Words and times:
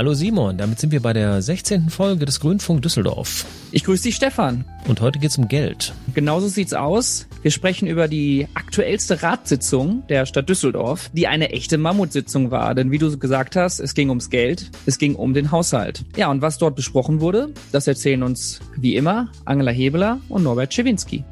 Hallo 0.00 0.14
Simon, 0.14 0.56
damit 0.56 0.80
sind 0.80 0.92
wir 0.92 1.00
bei 1.02 1.12
der 1.12 1.42
16. 1.42 1.90
Folge 1.90 2.24
des 2.24 2.40
Grünfunk 2.40 2.80
Düsseldorf. 2.80 3.44
Ich 3.70 3.84
grüße 3.84 4.04
dich, 4.04 4.16
Stefan. 4.16 4.64
Und 4.88 5.02
heute 5.02 5.18
geht's 5.18 5.36
um 5.36 5.46
Geld. 5.46 5.92
Genauso 6.14 6.48
sieht's 6.48 6.72
aus. 6.72 7.26
Wir 7.42 7.50
sprechen 7.50 7.86
über 7.86 8.08
die 8.08 8.48
aktuellste 8.54 9.22
Ratssitzung 9.22 10.02
der 10.08 10.24
Stadt 10.24 10.48
Düsseldorf, 10.48 11.10
die 11.12 11.26
eine 11.26 11.50
echte 11.50 11.76
Mammutsitzung 11.76 12.50
war. 12.50 12.74
Denn 12.74 12.90
wie 12.90 12.96
du 12.96 13.18
gesagt 13.18 13.56
hast, 13.56 13.78
es 13.78 13.92
ging 13.92 14.08
ums 14.08 14.30
Geld, 14.30 14.70
es 14.86 14.96
ging 14.96 15.16
um 15.16 15.34
den 15.34 15.50
Haushalt. 15.50 16.02
Ja, 16.16 16.30
und 16.30 16.40
was 16.40 16.56
dort 16.56 16.76
besprochen 16.76 17.20
wurde, 17.20 17.50
das 17.70 17.86
erzählen 17.86 18.22
uns 18.22 18.60
wie 18.78 18.96
immer 18.96 19.30
Angela 19.44 19.70
Hebeler 19.70 20.18
und 20.30 20.44
Norbert 20.44 20.72
Schewinski. 20.72 21.24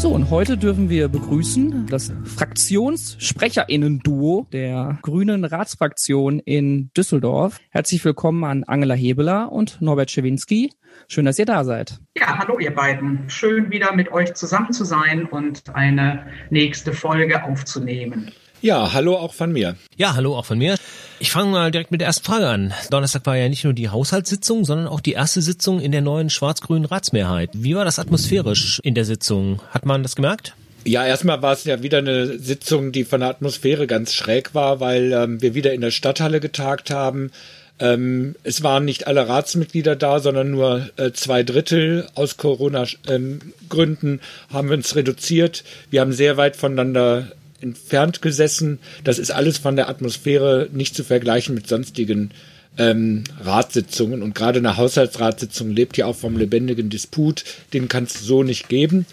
So, 0.00 0.08
und 0.14 0.30
heute 0.30 0.56
dürfen 0.56 0.88
wir 0.88 1.08
begrüßen 1.08 1.88
das 1.88 2.10
Fraktionssprecherinnen-Duo 2.24 4.46
der 4.50 4.98
Grünen 5.02 5.44
Ratsfraktion 5.44 6.38
in 6.38 6.90
Düsseldorf. 6.96 7.58
Herzlich 7.68 8.02
willkommen 8.02 8.44
an 8.44 8.64
Angela 8.64 8.94
Hebeler 8.94 9.52
und 9.52 9.82
Norbert 9.82 10.10
Schewinski. 10.10 10.72
Schön, 11.06 11.26
dass 11.26 11.38
ihr 11.38 11.44
da 11.44 11.64
seid. 11.64 12.00
Ja, 12.16 12.38
hallo 12.38 12.58
ihr 12.58 12.74
beiden. 12.74 13.28
Schön 13.28 13.70
wieder 13.70 13.94
mit 13.94 14.10
euch 14.10 14.32
zusammen 14.32 14.72
zu 14.72 14.86
sein 14.86 15.26
und 15.26 15.74
eine 15.74 16.28
nächste 16.48 16.94
Folge 16.94 17.44
aufzunehmen. 17.44 18.32
Ja, 18.62 18.92
hallo 18.92 19.16
auch 19.16 19.32
von 19.32 19.52
mir. 19.52 19.76
Ja, 19.96 20.14
hallo 20.14 20.36
auch 20.36 20.44
von 20.44 20.58
mir. 20.58 20.76
Ich 21.18 21.30
fange 21.30 21.50
mal 21.50 21.70
direkt 21.70 21.90
mit 21.90 22.02
der 22.02 22.08
ersten 22.08 22.24
Frage 22.24 22.46
an. 22.46 22.74
Donnerstag 22.90 23.24
war 23.24 23.36
ja 23.36 23.48
nicht 23.48 23.64
nur 23.64 23.72
die 23.72 23.88
Haushaltssitzung, 23.88 24.66
sondern 24.66 24.86
auch 24.86 25.00
die 25.00 25.12
erste 25.12 25.40
Sitzung 25.40 25.80
in 25.80 25.92
der 25.92 26.02
neuen 26.02 26.28
schwarz-grünen 26.28 26.84
Ratsmehrheit. 26.84 27.50
Wie 27.54 27.74
war 27.74 27.86
das 27.86 27.98
atmosphärisch 27.98 28.78
in 28.82 28.94
der 28.94 29.06
Sitzung? 29.06 29.62
Hat 29.70 29.86
man 29.86 30.02
das 30.02 30.14
gemerkt? 30.14 30.54
Ja, 30.84 31.06
erstmal 31.06 31.40
war 31.40 31.54
es 31.54 31.64
ja 31.64 31.82
wieder 31.82 31.98
eine 31.98 32.38
Sitzung, 32.38 32.92
die 32.92 33.04
von 33.04 33.20
der 33.20 33.30
Atmosphäre 33.30 33.86
ganz 33.86 34.12
schräg 34.12 34.54
war, 34.54 34.80
weil 34.80 35.12
ähm, 35.12 35.40
wir 35.40 35.54
wieder 35.54 35.72
in 35.72 35.80
der 35.80 35.90
Stadthalle 35.90 36.40
getagt 36.40 36.90
haben. 36.90 37.30
Ähm, 37.78 38.34
es 38.42 38.62
waren 38.62 38.84
nicht 38.84 39.06
alle 39.06 39.26
Ratsmitglieder 39.26 39.96
da, 39.96 40.20
sondern 40.20 40.50
nur 40.50 40.90
äh, 40.96 41.12
zwei 41.12 41.42
Drittel. 41.42 42.08
Aus 42.14 42.36
Corona-Gründen 42.36 44.12
ähm, 44.12 44.20
haben 44.52 44.68
wir 44.68 44.76
uns 44.76 44.94
reduziert. 44.96 45.64
Wir 45.88 46.02
haben 46.02 46.12
sehr 46.12 46.36
weit 46.36 46.56
voneinander 46.56 47.28
entfernt 47.60 48.22
gesessen. 48.22 48.78
Das 49.04 49.18
ist 49.18 49.30
alles 49.30 49.58
von 49.58 49.76
der 49.76 49.88
Atmosphäre 49.88 50.68
nicht 50.72 50.94
zu 50.94 51.04
vergleichen 51.04 51.54
mit 51.54 51.66
sonstigen 51.66 52.30
ähm, 52.78 53.24
Ratssitzungen. 53.40 54.22
Und 54.22 54.34
gerade 54.34 54.58
eine 54.58 54.76
Haushaltsratssitzung 54.76 55.70
lebt 55.70 55.96
ja 55.96 56.06
auch 56.06 56.16
vom 56.16 56.36
lebendigen 56.36 56.90
Disput. 56.90 57.44
Den 57.72 57.88
kann 57.88 58.04
es 58.04 58.20
so 58.20 58.42
nicht 58.42 58.68
geben. 58.68 59.06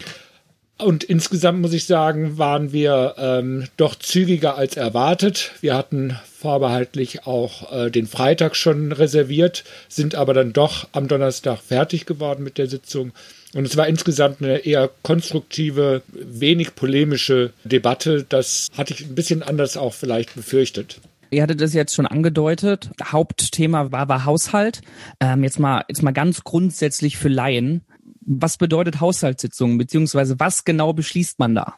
Und 0.80 1.02
insgesamt 1.02 1.60
muss 1.60 1.72
ich 1.72 1.86
sagen, 1.86 2.38
waren 2.38 2.72
wir 2.72 3.16
ähm, 3.18 3.66
doch 3.76 3.96
zügiger 3.96 4.56
als 4.56 4.76
erwartet. 4.76 5.50
Wir 5.60 5.74
hatten 5.74 6.16
vorbehaltlich 6.38 7.26
auch 7.26 7.72
äh, 7.72 7.90
den 7.90 8.06
Freitag 8.06 8.54
schon 8.54 8.92
reserviert, 8.92 9.64
sind 9.88 10.14
aber 10.14 10.34
dann 10.34 10.52
doch 10.52 10.88
am 10.92 11.08
Donnerstag 11.08 11.58
fertig 11.58 12.06
geworden 12.06 12.44
mit 12.44 12.58
der 12.58 12.68
Sitzung. 12.68 13.12
Und 13.54 13.66
es 13.66 13.76
war 13.76 13.88
insgesamt 13.88 14.40
eine 14.40 14.58
eher 14.58 14.88
konstruktive, 15.02 16.02
wenig 16.12 16.76
polemische 16.76 17.52
Debatte. 17.64 18.24
Das 18.28 18.68
hatte 18.76 18.94
ich 18.94 19.04
ein 19.04 19.16
bisschen 19.16 19.42
anders 19.42 19.76
auch 19.76 19.94
vielleicht 19.94 20.36
befürchtet. 20.36 21.00
Ihr 21.30 21.42
hattet 21.42 21.60
das 21.60 21.74
jetzt 21.74 21.94
schon 21.94 22.06
angedeutet. 22.06 22.90
Hauptthema 23.02 23.90
war, 23.90 24.08
war 24.08 24.24
Haushalt. 24.24 24.80
Ähm, 25.20 25.42
jetzt 25.42 25.58
mal, 25.58 25.84
jetzt 25.88 26.02
mal 26.02 26.12
ganz 26.12 26.44
grundsätzlich 26.44 27.16
für 27.16 27.28
Laien. 27.28 27.82
Was 28.30 28.58
bedeutet 28.58 29.00
Haushaltssitzung, 29.00 29.78
beziehungsweise 29.78 30.38
was 30.38 30.64
genau 30.64 30.92
beschließt 30.92 31.38
man 31.38 31.54
da? 31.54 31.76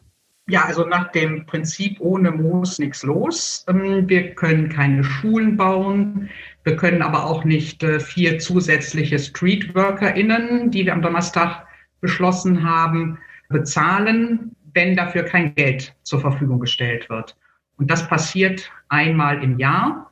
Ja, 0.49 0.65
also 0.65 0.85
nach 0.85 1.09
dem 1.13 1.45
Prinzip 1.45 2.01
ohne 2.01 2.29
Moos 2.29 2.77
nichts 2.77 3.03
los. 3.03 3.63
Ähm, 3.69 4.09
wir 4.09 4.35
können 4.35 4.67
keine 4.67 5.01
Schulen 5.01 5.55
bauen. 5.55 6.29
Wir 6.65 6.75
können 6.75 7.01
aber 7.03 7.25
auch 7.25 7.45
nicht 7.45 7.83
äh, 7.83 8.01
vier 8.01 8.37
zusätzliche 8.37 9.17
StreetworkerInnen, 9.17 10.71
die 10.71 10.85
wir 10.85 10.91
am 10.91 11.01
Donnerstag 11.01 11.65
beschlossen 12.01 12.69
haben, 12.69 13.17
bezahlen, 13.47 14.53
wenn 14.73 14.97
dafür 14.97 15.23
kein 15.23 15.55
Geld 15.55 15.95
zur 16.03 16.19
Verfügung 16.19 16.59
gestellt 16.59 17.09
wird. 17.09 17.37
Und 17.77 17.89
das 17.89 18.05
passiert 18.09 18.69
einmal 18.89 19.41
im 19.41 19.57
Jahr. 19.57 20.11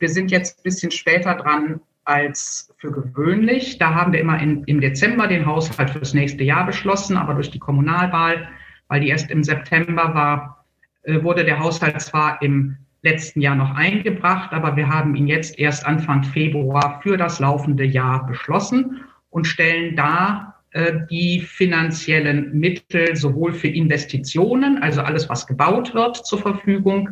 Wir 0.00 0.08
sind 0.08 0.32
jetzt 0.32 0.58
ein 0.58 0.62
bisschen 0.64 0.90
später 0.90 1.36
dran 1.36 1.80
als 2.08 2.74
für 2.78 2.90
gewöhnlich. 2.90 3.78
Da 3.78 3.94
haben 3.94 4.12
wir 4.12 4.20
immer 4.20 4.40
in, 4.40 4.64
im 4.64 4.80
Dezember 4.80 5.26
den 5.26 5.44
Haushalt 5.44 5.90
fürs 5.90 6.14
nächste 6.14 6.42
Jahr 6.42 6.64
beschlossen, 6.64 7.16
aber 7.16 7.34
durch 7.34 7.50
die 7.50 7.58
Kommunalwahl, 7.58 8.48
weil 8.88 9.00
die 9.00 9.08
erst 9.08 9.30
im 9.30 9.44
September 9.44 10.14
war, 10.14 10.64
äh, 11.02 11.22
wurde 11.22 11.44
der 11.44 11.58
Haushalt 11.58 12.00
zwar 12.00 12.40
im 12.40 12.76
letzten 13.02 13.42
Jahr 13.42 13.54
noch 13.54 13.74
eingebracht, 13.74 14.52
aber 14.52 14.74
wir 14.76 14.88
haben 14.88 15.14
ihn 15.14 15.26
jetzt 15.26 15.58
erst 15.58 15.86
Anfang 15.86 16.24
Februar 16.24 17.00
für 17.02 17.16
das 17.16 17.40
laufende 17.40 17.84
Jahr 17.84 18.26
beschlossen 18.26 19.04
und 19.30 19.46
stellen 19.46 19.94
da 19.94 20.54
äh, 20.70 20.94
die 21.10 21.40
finanziellen 21.40 22.58
Mittel 22.58 23.16
sowohl 23.16 23.52
für 23.52 23.68
Investitionen, 23.68 24.82
also 24.82 25.02
alles, 25.02 25.28
was 25.28 25.46
gebaut 25.46 25.94
wird, 25.94 26.16
zur 26.26 26.38
Verfügung, 26.38 27.10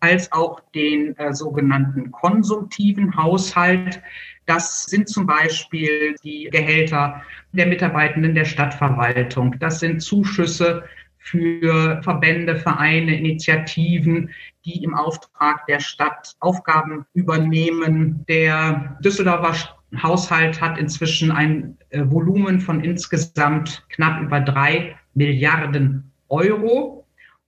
als 0.00 0.30
auch 0.32 0.60
den 0.74 1.16
äh, 1.16 1.32
sogenannten 1.34 2.10
konsumtiven 2.10 3.16
Haushalt. 3.16 4.00
Das 4.46 4.84
sind 4.84 5.08
zum 5.08 5.26
Beispiel 5.26 6.14
die 6.22 6.48
Gehälter 6.50 7.22
der 7.52 7.66
Mitarbeitenden 7.66 8.34
der 8.34 8.44
Stadtverwaltung. 8.44 9.58
Das 9.58 9.80
sind 9.80 10.00
Zuschüsse 10.00 10.84
für 11.18 12.00
Verbände, 12.02 12.56
Vereine, 12.56 13.18
Initiativen, 13.18 14.30
die 14.64 14.82
im 14.82 14.94
Auftrag 14.94 15.66
der 15.66 15.80
Stadt 15.80 16.34
Aufgaben 16.40 17.04
übernehmen. 17.12 18.24
Der 18.28 18.96
Düsseldorfer 19.04 19.54
Haushalt 20.02 20.60
hat 20.60 20.78
inzwischen 20.78 21.30
ein 21.30 21.76
äh, 21.90 22.02
Volumen 22.04 22.60
von 22.60 22.82
insgesamt 22.82 23.84
knapp 23.90 24.22
über 24.22 24.40
drei 24.40 24.96
Milliarden 25.14 26.10
Euro. 26.28 27.06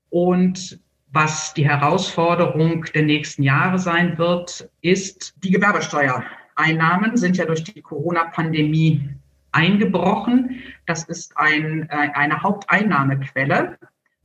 Und 0.08 0.80
was 1.12 1.54
die 1.54 1.68
Herausforderung 1.68 2.84
der 2.94 3.02
nächsten 3.02 3.42
Jahre 3.42 3.78
sein 3.78 4.16
wird, 4.18 4.68
ist 4.80 5.34
die 5.42 5.50
Gewerbesteuereinnahmen 5.50 7.16
sind 7.16 7.36
ja 7.36 7.46
durch 7.46 7.64
die 7.64 7.82
Corona-Pandemie 7.82 9.08
eingebrochen. 9.52 10.62
Das 10.86 11.04
ist 11.04 11.36
ein, 11.36 11.88
äh, 11.90 12.10
eine 12.14 12.42
Haupteinnahmequelle 12.42 13.78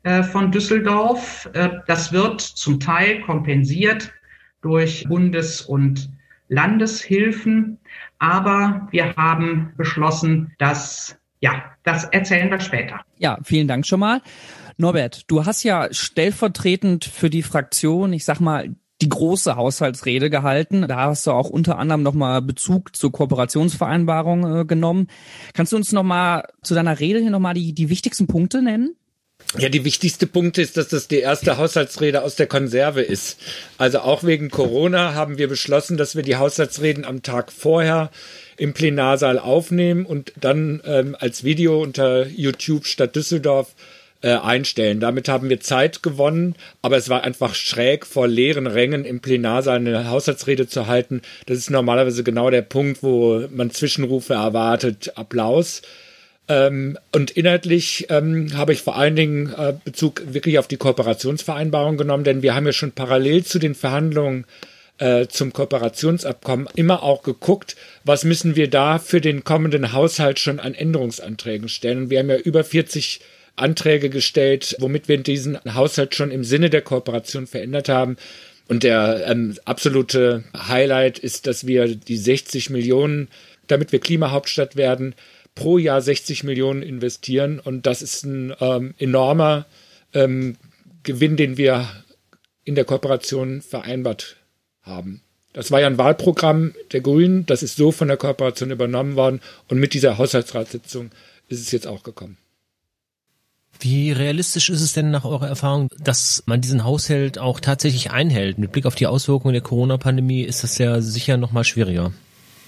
äh, 0.04 0.24
von 0.24 0.52
Düsseldorf. 0.52 1.50
Das 1.88 2.14
wird 2.14 2.42
zum 2.42 2.80
Teil 2.80 3.22
kompensiert 3.22 4.14
durch 4.62 5.06
Bundes- 5.08 5.62
und 5.62 6.10
Landeshilfen. 6.50 7.80
Aber 8.20 8.88
wir 8.92 9.16
haben 9.16 9.74
beschlossen, 9.78 10.54
dass, 10.58 11.18
ja, 11.46 11.64
das 11.84 12.06
erzählen 12.06 12.50
wir 12.50 12.60
später. 12.60 13.02
Ja, 13.20 13.38
vielen 13.44 13.68
Dank 13.68 13.86
schon 13.86 14.00
mal. 14.00 14.24
Norbert, 14.78 15.30
du 15.30 15.46
hast 15.46 15.62
ja 15.62 15.88
stellvertretend 15.92 17.06
für 17.06 17.30
die 17.30 17.44
Fraktion, 17.44 18.14
ich 18.14 18.26
sag 18.26 18.40
mal, 18.40 18.76
die 19.02 19.10
große 19.10 19.56
Haushaltsrede 19.56 20.32
gehalten. 20.32 20.88
Da 20.88 21.02
hast 21.02 21.28
du 21.28 21.32
auch 21.32 21.52
unter 21.52 21.78
anderem 21.78 22.02
nochmal 22.02 22.42
Bezug 22.42 22.96
zur 22.96 23.12
Kooperationsvereinbarung 23.12 24.62
äh, 24.62 24.66
genommen. 24.66 25.08
Kannst 25.54 25.72
du 25.72 25.76
uns 25.76 25.92
nochmal 25.92 26.48
zu 26.64 26.74
deiner 26.74 27.00
Rede 27.00 27.20
hier 27.20 27.30
nochmal 27.30 27.54
die, 27.54 27.74
die 27.74 27.90
wichtigsten 27.90 28.26
Punkte 28.26 28.64
nennen? 28.64 28.96
Ja, 29.58 29.70
die 29.70 29.86
wichtigste 29.86 30.28
Punkt 30.28 30.58
ist, 30.58 30.76
dass 30.76 30.90
das 30.90 31.08
die 31.08 31.20
erste 31.20 31.58
Haushaltsrede 31.58 32.24
aus 32.24 32.36
der 32.36 32.48
Konserve 32.48 33.02
ist. 33.02 33.40
Also 33.78 34.00
auch 34.00 34.24
wegen 34.24 34.50
Corona 34.50 35.14
haben 35.14 35.38
wir 35.38 35.48
beschlossen, 35.48 35.96
dass 35.96 36.16
wir 36.16 36.24
die 36.24 36.36
Haushaltsreden 36.36 37.06
am 37.06 37.24
Tag 37.24 37.54
vorher 37.54 38.12
im 38.58 38.74
Plenarsaal 38.74 39.40
aufnehmen 39.40 40.06
und 40.06 40.34
dann 40.40 40.82
ähm, 40.86 41.16
als 41.18 41.44
Video 41.44 41.82
unter 41.82 42.28
YouTube 42.28 42.86
Stadt 42.86 43.16
Düsseldorf 43.16 43.76
äh, 44.22 44.32
einstellen. 44.32 45.00
Damit 45.00 45.30
haben 45.30 45.50
wir 45.50 45.60
Zeit 45.60 46.02
gewonnen, 46.02 46.56
aber 46.82 46.98
es 46.98 47.10
war 47.10 47.24
einfach 47.24 47.54
schräg 47.54 48.06
vor 48.06 48.28
leeren 48.28 48.68
Rängen 48.68 49.06
im 49.06 49.20
Plenarsaal 49.20 49.78
eine 49.78 50.10
Haushaltsrede 50.10 50.68
zu 50.68 50.88
halten. 50.88 51.22
Das 51.46 51.58
ist 51.58 51.70
normalerweise 51.70 52.24
genau 52.24 52.50
der 52.50 52.64
Punkt, 52.64 53.04
wo 53.04 53.46
man 53.52 53.72
Zwischenrufe 53.72 54.34
erwartet, 54.34 55.14
Applaus. 55.16 55.82
Ähm, 56.48 56.98
und 57.12 57.32
inhaltlich 57.32 58.08
ähm, 58.10 58.56
habe 58.56 58.74
ich 58.74 58.82
vor 58.82 58.96
allen 58.98 59.16
Dingen 59.16 59.54
äh, 59.58 59.74
Bezug 59.84 60.22
wirklich 60.28 60.60
auf 60.60 60.68
die 60.68 60.78
Kooperationsvereinbarung 60.78 61.98
genommen, 61.98 62.24
denn 62.24 62.42
wir 62.42 62.54
haben 62.54 62.68
ja 62.68 62.74
schon 62.74 62.92
parallel 62.92 63.44
zu 63.44 63.58
den 63.58 63.74
Verhandlungen 63.74 64.46
äh, 64.98 65.28
zum 65.28 65.54
Kooperationsabkommen 65.54 66.68
immer 66.76 67.04
auch 67.04 67.24
geguckt, 67.24 67.76
was 68.04 68.24
müssen 68.24 68.56
wir 68.56 68.70
da 68.70 69.00
für 69.00 69.22
den 69.22 69.44
kommenden 69.44 69.92
Haushalt 69.92 70.40
schon 70.40 70.60
an 70.60 70.76
Änderungsanträgen 70.76 71.68
stellen. 71.68 72.10
Wir 72.10 72.20
haben 72.20 72.30
ja 72.30 72.38
über 72.38 72.64
40 72.64 73.22
Anträge 73.56 74.10
gestellt, 74.10 74.76
womit 74.80 75.08
wir 75.08 75.18
diesen 75.18 75.58
Haushalt 75.74 76.16
schon 76.16 76.32
im 76.32 76.44
Sinne 76.44 76.70
der 76.70 76.82
Kooperation 76.82 77.48
verändert 77.48 77.90
haben. 77.90 78.18
Und 78.68 78.84
der 78.84 79.26
ähm, 79.28 79.56
absolute 79.66 80.44
Highlight 80.58 81.20
ist, 81.20 81.48
dass 81.48 81.68
wir 81.68 81.96
die 81.96 82.18
60 82.18 82.70
Millionen, 82.70 83.28
damit 83.68 83.92
wir 83.92 84.00
Klimahauptstadt 84.00 84.76
werden, 84.76 85.16
pro 85.56 85.78
Jahr 85.78 86.02
60 86.02 86.44
Millionen 86.44 86.84
investieren 86.84 87.60
und 87.60 87.86
das 87.86 88.02
ist 88.02 88.24
ein 88.24 88.54
ähm, 88.60 88.94
enormer 88.98 89.66
ähm, 90.14 90.58
Gewinn, 91.04 91.38
den 91.38 91.58
wir 91.58 91.88
in 92.64 92.76
der 92.76 92.86
Kooperation 92.86 93.62
vereinbart 93.62 94.36
haben. 94.82 95.22
Das 95.54 95.72
war 95.72 95.80
ja 95.80 95.88
ein 95.88 95.98
Wahlprogramm 95.98 96.74
der 96.92 97.00
Grünen, 97.00 97.46
das 97.46 97.64
ist 97.64 97.78
so 97.78 97.92
von 97.92 98.10
der 98.10 98.18
Kooperation 98.18 98.72
übernommen 98.72 99.16
worden 99.16 99.40
und 99.70 99.80
mit 99.80 99.94
dieser 99.94 100.18
Haushaltsratssitzung 100.18 101.12
ist 101.48 101.62
es 101.62 101.72
jetzt 101.72 101.88
auch 101.88 102.04
gekommen. 102.04 102.38
Wie 103.80 104.12
realistisch 104.12 104.70
ist 104.70 104.82
es 104.82 104.94
denn 104.94 105.12
nach 105.12 105.26
eurer 105.26 105.48
Erfahrung, 105.48 105.90
dass 106.00 106.44
man 106.46 106.62
diesen 106.62 106.84
Haushalt 106.84 107.40
auch 107.40 107.60
tatsächlich 107.60 108.12
einhält? 108.12 108.58
Mit 108.58 108.72
Blick 108.72 108.86
auf 108.86 108.96
die 108.96 109.08
Auswirkungen 109.08 109.54
der 109.54 109.62
Corona-Pandemie 109.62 110.44
ist 110.44 110.64
das 110.64 110.78
ja 110.78 111.02
sicher 111.02 111.38
noch 111.38 111.52
mal 111.52 111.64
schwieriger. 111.64 112.14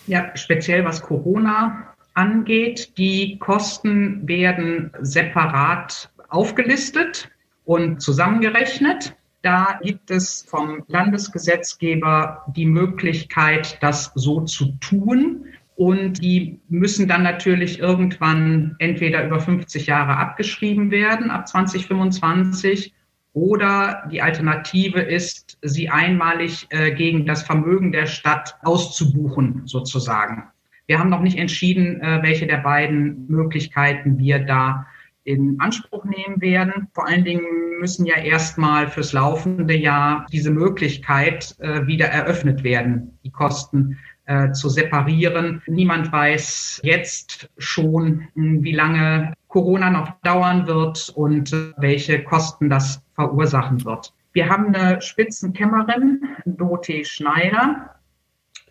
Ja, 0.06 0.36
speziell 0.36 0.84
was 0.86 1.02
Corona 1.02 1.94
angeht. 2.18 2.98
Die 2.98 3.38
Kosten 3.38 4.28
werden 4.28 4.92
separat 5.00 6.10
aufgelistet 6.30 7.30
und 7.66 8.02
zusammengerechnet. 8.02 9.16
Da 9.44 9.80
gibt 9.84 10.10
es 10.12 10.46
vom 10.48 10.84
Landesgesetzgeber 10.88 12.44
die 12.56 12.66
Möglichkeit, 12.66 13.78
das 13.82 14.12
so 14.16 14.42
zu 14.42 14.74
tun. 14.80 15.46
Und 15.76 16.24
die 16.24 16.60
müssen 16.70 17.08
dann 17.08 17.22
natürlich 17.22 17.80
irgendwann 17.80 18.76
entweder 18.80 19.24
über 19.24 19.40
50 19.40 19.86
Jahre 19.86 20.18
abgeschrieben 20.18 20.90
werden, 20.90 21.30
ab 21.30 21.48
2025, 21.48 22.94
oder 23.34 24.08
die 24.12 24.24
Alternative 24.24 25.00
ist, 25.00 25.60
sie 25.62 25.90
einmalig 25.90 26.66
äh, 26.72 26.92
gegen 26.96 27.28
das 27.28 27.44
Vermögen 27.44 27.92
der 27.92 28.08
Stadt 28.08 28.56
auszubuchen, 28.64 29.62
sozusagen. 29.66 30.46
Wir 30.88 31.00
haben 31.00 31.10
noch 31.10 31.22
nicht 31.22 31.38
entschieden, 31.38 32.02
äh, 32.02 32.20
welche 32.24 32.48
der 32.48 32.58
beiden 32.58 33.28
Möglichkeiten 33.28 34.18
wir 34.18 34.40
da 34.40 34.88
in 35.26 35.60
Anspruch 35.60 36.06
nehmen 36.06 36.40
werden. 36.40 36.88
Vor 36.94 37.06
allen 37.06 37.26
Dingen 37.26 37.44
müssen 37.82 38.06
ja 38.06 38.16
erstmal 38.16 38.88
fürs 38.88 39.12
laufende 39.12 39.76
Jahr 39.76 40.26
diese 40.32 40.50
Möglichkeit 40.50 41.56
äh, 41.60 41.86
wieder 41.86 42.08
eröffnet 42.08 42.64
werden, 42.64 43.20
die 43.26 43.32
Kosten 43.32 43.98
äh, 44.26 44.52
zu 44.54 44.70
separieren. 44.70 45.62
Niemand 45.68 46.10
weiß 46.12 46.80
jetzt 46.84 47.50
schon, 47.58 48.30
hm, 48.36 48.64
wie 48.64 48.72
lange 48.72 49.34
Corona 49.50 49.90
noch 49.90 50.12
dauern 50.22 50.68
wird 50.68 51.10
und 51.16 51.52
welche 51.78 52.24
Kosten 52.24 52.70
das 52.70 53.04
verursachen 53.14 53.84
wird. 53.84 54.14
Wir 54.32 54.48
haben 54.48 54.74
eine 54.74 55.02
Spitzenkämmerin, 55.02 56.22
Dorothee 56.46 57.04
Schneider, 57.04 57.98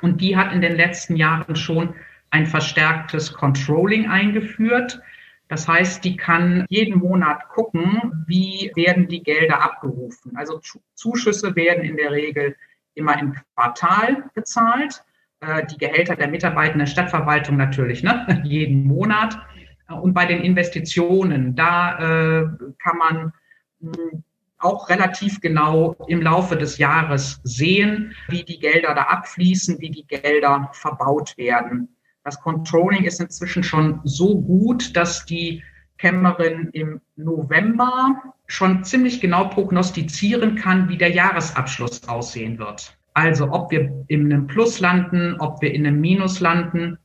und 0.03 0.21
die 0.21 0.37
hat 0.37 0.53
in 0.53 0.61
den 0.61 0.77
letzten 0.77 1.17
Jahren 1.17 1.57
schon 1.57 1.95
ein 2.31 2.47
verstärktes 2.47 3.33
Controlling 3.33 4.09
eingeführt. 4.09 5.01
Das 5.49 5.69
heißt, 5.69 6.05
die 6.05 6.17
kann 6.17 6.67
jeden 6.69 6.99
Monat 6.99 7.49
gucken, 7.49 8.25
wie 8.27 8.73
werden 8.75 9.07
die 9.07 9.23
Gelder 9.23 9.63
abgerufen. 9.63 10.37
Also 10.37 10.61
Zuschüsse 10.95 11.55
werden 11.55 11.85
in 11.85 11.97
der 11.97 12.11
Regel 12.11 12.57
immer 12.95 13.19
im 13.21 13.35
Quartal 13.55 14.25
gezahlt. 14.35 15.05
Äh, 15.41 15.67
die 15.67 15.79
Gehälter 15.79 16.17
der 16.17 16.29
Mitarbeiter 16.29 16.79
der 16.79 16.87
Stadtverwaltung 16.87 17.57
natürlich, 17.57 18.03
ne? 18.03 18.41
jeden 18.45 18.85
Monat. 18.85 19.39
Und 19.89 20.15
bei 20.15 20.27
den 20.27 20.43
Investitionen, 20.43 21.55
da 21.55 22.41
äh, 22.41 22.47
kann 22.83 22.99
man 22.99 23.33
hm, 23.81 24.25
auch 24.59 24.89
relativ 24.89 25.41
genau 25.41 25.95
im 26.09 26.23
Laufe 26.23 26.57
des 26.57 26.79
Jahres 26.79 27.41
sehen, 27.45 28.15
wie 28.29 28.43
die 28.43 28.59
Gelder 28.59 28.95
da 28.95 29.03
abfließen, 29.03 29.81
wie 29.81 29.91
die 29.91 30.07
Gelder 30.07 30.71
verbaut 30.73 31.37
werden. 31.37 31.96
Das 32.27 32.41
Controlling 32.41 33.05
ist 33.05 33.21
inzwischen 33.21 33.63
schon 33.63 34.01
so 34.03 34.41
gut, 34.41 34.97
dass 34.97 35.27
die 35.27 35.63
Kämmerin 35.97 36.71
im 36.73 37.01
November 37.15 38.21
schon 38.49 38.83
ziemlich 38.83 39.21
genau 39.21 39.45
prognostizieren 39.45 40.57
kann, 40.57 40.89
wie 40.89 40.99
der 40.99 41.13
Jahresabschluss 41.13 42.09
aussehen 42.09 42.59
wird. 42.59 42.99
Also 43.15 43.53
ob 43.53 43.71
wir 43.71 44.05
in 44.09 44.25
einem 44.25 44.49
Plus 44.49 44.81
landen, 44.81 45.37
ob 45.39 45.63
wir 45.63 45.73
in 45.73 45.87
einem 45.87 46.01
Minus 46.01 46.41
landen. 46.41 46.99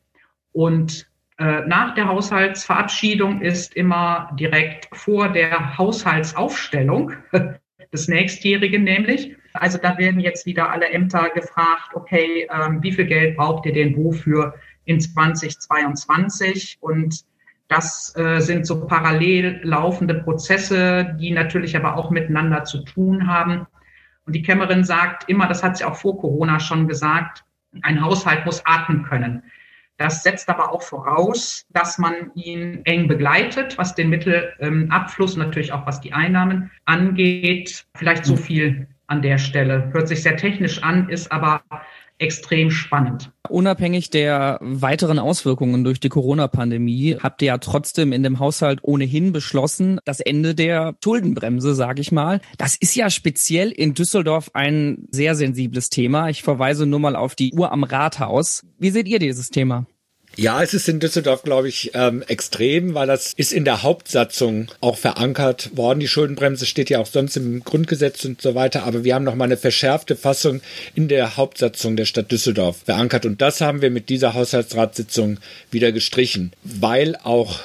Und 0.53 1.07
äh, 1.37 1.67
nach 1.67 1.93
der 1.93 2.07
Haushaltsverabschiedung 2.07 3.41
ist 3.41 3.75
immer 3.75 4.35
direkt 4.39 4.89
vor 4.91 5.29
der 5.29 5.77
Haushaltsaufstellung 5.77 7.11
des 7.93 8.07
nächstjährigen 8.07 8.83
nämlich. 8.83 9.35
Also 9.53 9.77
da 9.77 9.99
werden 9.99 10.19
jetzt 10.19 10.47
wieder 10.47 10.71
alle 10.71 10.89
Ämter 10.89 11.29
gefragt, 11.29 11.91
okay, 11.93 12.47
ähm, 12.51 12.81
wie 12.81 12.91
viel 12.91 13.05
Geld 13.05 13.37
braucht 13.37 13.67
ihr 13.67 13.73
denn 13.73 13.95
wofür 13.95 14.55
in 14.91 14.99
2022? 14.99 16.77
Und 16.81 17.23
das 17.67 18.13
äh, 18.17 18.39
sind 18.39 18.67
so 18.67 18.85
parallel 18.85 19.61
laufende 19.63 20.15
Prozesse, 20.15 21.15
die 21.19 21.31
natürlich 21.31 21.75
aber 21.75 21.95
auch 21.95 22.09
miteinander 22.11 22.65
zu 22.65 22.83
tun 22.83 23.27
haben. 23.27 23.65
Und 24.25 24.33
die 24.33 24.41
Kämmerin 24.41 24.83
sagt 24.83 25.29
immer, 25.29 25.47
das 25.47 25.63
hat 25.63 25.77
sie 25.77 25.85
auch 25.85 25.95
vor 25.95 26.19
Corona 26.19 26.59
schon 26.59 26.87
gesagt, 26.87 27.43
ein 27.81 28.01
Haushalt 28.01 28.45
muss 28.45 28.61
atmen 28.65 29.03
können. 29.03 29.43
Das 29.97 30.23
setzt 30.23 30.49
aber 30.49 30.73
auch 30.73 30.81
voraus, 30.81 31.65
dass 31.69 31.97
man 31.97 32.31
ihn 32.33 32.81
eng 32.85 33.07
begleitet, 33.07 33.77
was 33.77 33.95
den 33.95 34.09
Mittelabfluss 34.09 35.35
und 35.35 35.39
natürlich 35.39 35.71
auch 35.71 35.85
was 35.85 36.01
die 36.01 36.11
Einnahmen 36.11 36.71
angeht. 36.85 37.85
Vielleicht 37.95 38.25
so 38.25 38.35
viel 38.35 38.87
an 39.07 39.21
der 39.21 39.37
Stelle. 39.37 39.91
Hört 39.93 40.07
sich 40.07 40.23
sehr 40.23 40.37
technisch 40.37 40.81
an, 40.81 41.07
ist 41.07 41.31
aber 41.31 41.61
extrem 42.21 42.71
spannend. 42.71 43.31
Unabhängig 43.49 44.09
der 44.09 44.59
weiteren 44.61 45.19
Auswirkungen 45.19 45.83
durch 45.83 45.99
die 45.99 46.09
Corona-Pandemie 46.09 47.17
habt 47.21 47.41
ihr 47.41 47.47
ja 47.47 47.57
trotzdem 47.57 48.13
in 48.13 48.23
dem 48.23 48.39
Haushalt 48.39 48.79
ohnehin 48.83 49.33
beschlossen, 49.33 49.99
das 50.05 50.19
Ende 50.19 50.55
der 50.55 50.95
Schuldenbremse, 51.03 51.73
sage 51.75 52.01
ich 52.01 52.11
mal. 52.11 52.39
Das 52.57 52.75
ist 52.75 52.95
ja 52.95 53.09
speziell 53.09 53.71
in 53.71 53.93
Düsseldorf 53.93 54.51
ein 54.53 55.07
sehr 55.11 55.35
sensibles 55.35 55.89
Thema. 55.89 56.29
Ich 56.29 56.43
verweise 56.43 56.85
nur 56.85 56.99
mal 56.99 57.15
auf 57.15 57.35
die 57.35 57.53
Uhr 57.53 57.71
am 57.71 57.83
Rathaus. 57.83 58.65
Wie 58.77 58.91
seht 58.91 59.07
ihr 59.07 59.19
dieses 59.19 59.49
Thema? 59.49 59.85
Ja, 60.37 60.63
es 60.63 60.73
ist 60.73 60.87
in 60.87 61.01
Düsseldorf, 61.01 61.43
glaube 61.43 61.67
ich, 61.67 61.91
ähm, 61.93 62.23
extrem, 62.25 62.93
weil 62.93 63.05
das 63.05 63.33
ist 63.35 63.51
in 63.51 63.65
der 63.65 63.83
Hauptsatzung 63.83 64.71
auch 64.79 64.97
verankert 64.97 65.71
worden. 65.75 65.99
Die 65.99 66.07
Schuldenbremse 66.07 66.65
steht 66.65 66.89
ja 66.89 66.99
auch 66.99 67.05
sonst 67.05 67.35
im 67.35 67.63
Grundgesetz 67.65 68.23
und 68.23 68.41
so 68.41 68.55
weiter, 68.55 68.83
aber 68.83 69.03
wir 69.03 69.13
haben 69.13 69.25
noch 69.25 69.35
mal 69.35 69.45
eine 69.45 69.57
verschärfte 69.57 70.15
Fassung 70.15 70.61
in 70.95 71.09
der 71.09 71.35
Hauptsatzung 71.35 71.97
der 71.97 72.05
Stadt 72.05 72.31
Düsseldorf 72.31 72.77
verankert 72.85 73.25
und 73.25 73.41
das 73.41 73.59
haben 73.59 73.81
wir 73.81 73.91
mit 73.91 74.07
dieser 74.07 74.33
Haushaltsratssitzung 74.33 75.37
wieder 75.69 75.91
gestrichen, 75.91 76.53
weil 76.63 77.17
auch 77.17 77.59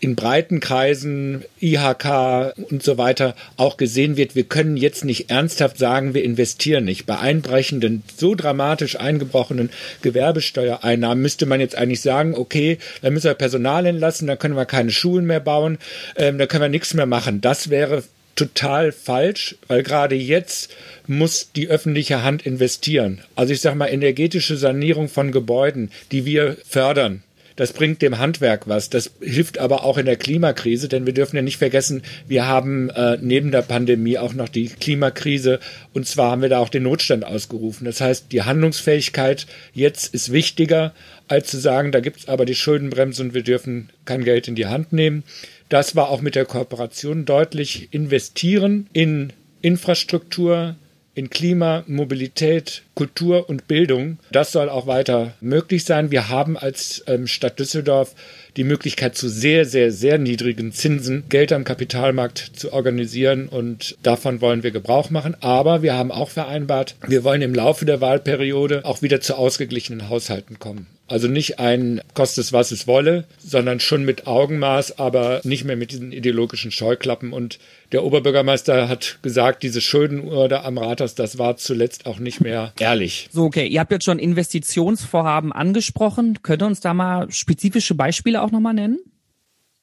in 0.00 0.16
breiten 0.16 0.60
Kreisen, 0.60 1.44
IHK 1.60 2.54
und 2.70 2.82
so 2.82 2.96
weiter 2.98 3.34
auch 3.56 3.76
gesehen 3.76 4.16
wird, 4.16 4.34
wir 4.34 4.44
können 4.44 4.76
jetzt 4.76 5.04
nicht 5.04 5.30
ernsthaft 5.30 5.78
sagen, 5.78 6.14
wir 6.14 6.24
investieren 6.24 6.84
nicht. 6.84 7.06
Bei 7.06 7.18
einbrechenden, 7.18 8.02
so 8.16 8.34
dramatisch 8.34 8.98
eingebrochenen 8.98 9.70
Gewerbesteuereinnahmen 10.00 11.22
müsste 11.22 11.44
man 11.46 11.60
jetzt 11.60 11.76
eigentlich 11.76 12.00
sagen, 12.00 12.34
okay, 12.34 12.78
dann 13.02 13.12
müssen 13.12 13.26
wir 13.26 13.34
Personal 13.34 13.84
entlassen, 13.86 14.26
dann 14.26 14.38
können 14.38 14.56
wir 14.56 14.64
keine 14.64 14.90
Schulen 14.90 15.26
mehr 15.26 15.40
bauen, 15.40 15.78
ähm, 16.16 16.38
dann 16.38 16.48
können 16.48 16.62
wir 16.62 16.68
nichts 16.68 16.94
mehr 16.94 17.06
machen. 17.06 17.42
Das 17.42 17.68
wäre 17.68 18.02
total 18.36 18.92
falsch, 18.92 19.56
weil 19.68 19.82
gerade 19.82 20.14
jetzt 20.14 20.70
muss 21.06 21.52
die 21.52 21.68
öffentliche 21.68 22.22
Hand 22.22 22.46
investieren. 22.46 23.20
Also 23.36 23.52
ich 23.52 23.60
sage 23.60 23.76
mal, 23.76 23.88
energetische 23.88 24.56
Sanierung 24.56 25.08
von 25.08 25.30
Gebäuden, 25.30 25.90
die 26.10 26.24
wir 26.24 26.56
fördern, 26.66 27.22
das 27.60 27.74
bringt 27.74 28.00
dem 28.00 28.16
Handwerk 28.16 28.68
was. 28.68 28.88
Das 28.88 29.10
hilft 29.20 29.58
aber 29.58 29.84
auch 29.84 29.98
in 29.98 30.06
der 30.06 30.16
Klimakrise, 30.16 30.88
denn 30.88 31.04
wir 31.04 31.12
dürfen 31.12 31.36
ja 31.36 31.42
nicht 31.42 31.58
vergessen, 31.58 32.00
wir 32.26 32.46
haben 32.46 32.88
äh, 32.88 33.18
neben 33.20 33.50
der 33.50 33.60
Pandemie 33.60 34.16
auch 34.16 34.32
noch 34.32 34.48
die 34.48 34.68
Klimakrise 34.68 35.60
und 35.92 36.08
zwar 36.08 36.30
haben 36.30 36.40
wir 36.40 36.48
da 36.48 36.58
auch 36.58 36.70
den 36.70 36.84
Notstand 36.84 37.22
ausgerufen. 37.22 37.84
Das 37.84 38.00
heißt, 38.00 38.32
die 38.32 38.44
Handlungsfähigkeit 38.44 39.46
jetzt 39.74 40.14
ist 40.14 40.32
wichtiger, 40.32 40.94
als 41.28 41.50
zu 41.50 41.58
sagen, 41.58 41.92
da 41.92 42.00
gibt's 42.00 42.28
aber 42.28 42.46
die 42.46 42.54
Schuldenbremse 42.54 43.22
und 43.24 43.34
wir 43.34 43.42
dürfen 43.42 43.90
kein 44.06 44.24
Geld 44.24 44.48
in 44.48 44.54
die 44.54 44.64
Hand 44.64 44.94
nehmen. 44.94 45.22
Das 45.68 45.94
war 45.94 46.08
auch 46.08 46.22
mit 46.22 46.36
der 46.36 46.46
Kooperation 46.46 47.26
deutlich 47.26 47.88
investieren 47.90 48.86
in 48.94 49.34
Infrastruktur, 49.60 50.76
in 51.14 51.30
Klima, 51.30 51.84
Mobilität, 51.86 52.82
Kultur 52.94 53.48
und 53.48 53.66
Bildung. 53.66 54.18
Das 54.30 54.52
soll 54.52 54.68
auch 54.68 54.86
weiter 54.86 55.34
möglich 55.40 55.84
sein. 55.84 56.10
Wir 56.10 56.28
haben 56.28 56.56
als 56.56 57.02
ähm, 57.06 57.26
Stadt 57.26 57.58
Düsseldorf 57.58 58.14
die 58.56 58.64
Möglichkeit 58.64 59.16
zu 59.16 59.28
sehr, 59.28 59.64
sehr, 59.64 59.92
sehr 59.92 60.18
niedrigen 60.18 60.72
Zinsen 60.72 61.24
Geld 61.28 61.52
am 61.52 61.64
Kapitalmarkt 61.64 62.38
zu 62.38 62.72
organisieren 62.72 63.48
und 63.48 63.96
davon 64.02 64.40
wollen 64.40 64.62
wir 64.62 64.70
Gebrauch 64.70 65.10
machen. 65.10 65.36
Aber 65.40 65.82
wir 65.82 65.94
haben 65.94 66.12
auch 66.12 66.30
vereinbart, 66.30 66.96
wir 67.06 67.24
wollen 67.24 67.42
im 67.42 67.54
Laufe 67.54 67.84
der 67.84 68.00
Wahlperiode 68.00 68.84
auch 68.84 69.02
wieder 69.02 69.20
zu 69.20 69.36
ausgeglichenen 69.36 70.08
Haushalten 70.08 70.58
kommen. 70.58 70.86
Also 71.10 71.26
nicht 71.26 71.58
ein 71.58 72.00
kostet 72.14 72.52
was 72.52 72.70
es 72.70 72.86
wolle, 72.86 73.24
sondern 73.38 73.80
schon 73.80 74.04
mit 74.04 74.28
Augenmaß, 74.28 74.98
aber 75.00 75.40
nicht 75.42 75.64
mehr 75.64 75.76
mit 75.76 75.90
diesen 75.90 76.12
ideologischen 76.12 76.70
Scheuklappen. 76.70 77.32
Und 77.32 77.58
der 77.90 78.04
Oberbürgermeister 78.04 78.88
hat 78.88 79.18
gesagt, 79.20 79.64
diese 79.64 79.80
Schuldenuhr 79.80 80.48
da 80.48 80.62
am 80.62 80.78
Rathaus, 80.78 81.16
das 81.16 81.36
war 81.36 81.56
zuletzt 81.56 82.06
auch 82.06 82.20
nicht 82.20 82.40
mehr 82.40 82.72
ehrlich. 82.78 83.28
So, 83.32 83.44
okay. 83.44 83.66
Ihr 83.66 83.80
habt 83.80 83.90
jetzt 83.90 84.04
schon 84.04 84.20
Investitionsvorhaben 84.20 85.52
angesprochen. 85.52 86.38
Könnt 86.42 86.62
ihr 86.62 86.66
uns 86.66 86.78
da 86.78 86.94
mal 86.94 87.28
spezifische 87.32 87.96
Beispiele 87.96 88.40
auch 88.40 88.52
nochmal 88.52 88.74
nennen? 88.74 89.00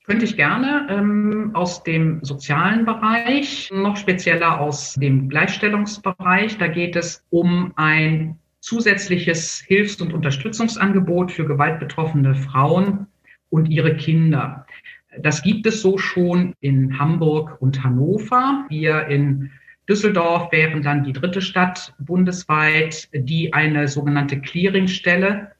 Könnte 0.06 0.24
ich 0.24 0.38
gerne 0.38 0.88
ähm, 0.90 1.52
aus 1.54 1.84
dem 1.84 2.24
sozialen 2.24 2.86
Bereich, 2.86 3.70
noch 3.74 3.98
spezieller 3.98 4.62
aus 4.62 4.94
dem 4.94 5.28
Gleichstellungsbereich. 5.28 6.58
Da 6.58 6.68
geht 6.68 6.96
es 6.96 7.26
um 7.30 7.74
ein 7.76 8.40
zusätzliches 8.68 9.64
Hilfs- 9.66 10.02
und 10.02 10.14
Unterstützungsangebot 10.14 11.32
für 11.32 11.46
gewaltbetroffene 11.46 12.36
Frauen 12.36 13.08
und 13.50 13.68
ihre 13.68 13.96
Kinder. 13.96 14.66
Das 15.22 15.42
gibt 15.42 15.66
es 15.68 15.82
so 15.82 15.98
schon 15.98 16.54
in 16.60 17.00
Hamburg 17.00 17.62
und 17.62 17.82
Hannover. 17.82 18.66
Wir 18.68 19.08
in 19.08 19.52
Düsseldorf 19.88 20.52
wären 20.52 20.82
dann 20.82 21.06
die 21.06 21.14
dritte 21.14 21.42
Stadt 21.42 21.96
bundesweit, 21.98 23.08
die 23.14 23.54
eine 23.54 23.88
sogenannte 23.88 24.42
Clearingstelle 24.42 25.54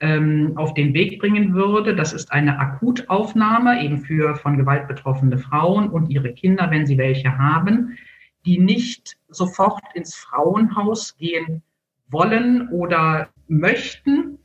ähm, 0.00 0.52
auf 0.56 0.72
den 0.72 0.94
Weg 0.94 1.18
bringen 1.18 1.52
würde. 1.52 1.94
Das 1.94 2.14
ist 2.14 2.32
eine 2.32 2.58
Akutaufnahme 2.58 3.84
eben 3.84 3.98
für 3.98 4.36
von 4.36 4.56
Gewalt 4.56 4.88
betroffene 4.88 5.36
Frauen 5.36 5.90
und 5.90 6.08
ihre 6.08 6.32
Kinder, 6.32 6.70
wenn 6.70 6.86
sie 6.86 6.96
welche 6.96 7.36
haben, 7.36 7.98
die 8.46 8.58
nicht 8.58 9.18
sofort 9.28 9.82
ins 9.94 10.14
Frauenhaus 10.14 11.14
gehen 11.18 11.62
wollen 12.08 12.68
oder 12.68 13.28
möchten, 13.48 14.38